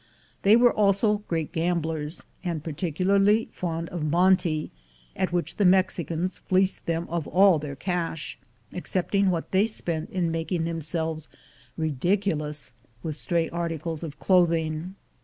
[0.41, 4.71] They were also great gamblers, and particularly fond of monte,
[5.15, 8.39] at which the Mexicans fleeced them of all their cash,
[8.73, 11.29] excepting what they spent in making themselves
[11.77, 14.95] ridiculous with stray articles of clothing.